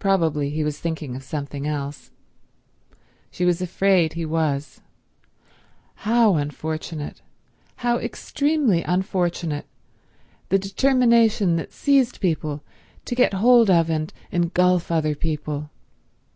[0.00, 2.10] Probably he was thinking of something else.
[3.30, 4.80] She was afraid he was.
[6.02, 7.22] How unfortunate,
[7.76, 9.66] how extremely unfortunate,
[10.48, 12.64] the determination that seized people
[13.04, 15.70] to get hold of and engulf other people.